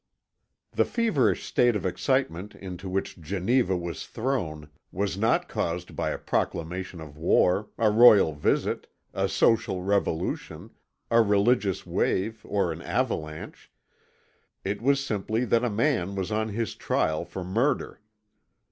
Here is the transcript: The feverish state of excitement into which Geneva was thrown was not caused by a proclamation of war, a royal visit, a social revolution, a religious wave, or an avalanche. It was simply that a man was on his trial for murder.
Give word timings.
The 0.71 0.83
feverish 0.83 1.45
state 1.45 1.75
of 1.75 1.85
excitement 1.85 2.55
into 2.55 2.89
which 2.89 3.19
Geneva 3.21 3.77
was 3.77 4.03
thrown 4.07 4.71
was 4.91 5.15
not 5.15 5.47
caused 5.47 5.95
by 5.95 6.09
a 6.09 6.17
proclamation 6.17 6.99
of 6.99 7.19
war, 7.19 7.67
a 7.77 7.91
royal 7.91 8.33
visit, 8.33 8.87
a 9.13 9.29
social 9.29 9.83
revolution, 9.83 10.71
a 11.11 11.21
religious 11.21 11.85
wave, 11.85 12.41
or 12.43 12.71
an 12.71 12.81
avalanche. 12.81 13.71
It 14.63 14.81
was 14.81 15.05
simply 15.05 15.45
that 15.45 15.63
a 15.63 15.69
man 15.69 16.15
was 16.15 16.31
on 16.31 16.49
his 16.49 16.73
trial 16.73 17.23
for 17.23 17.43
murder. 17.43 18.01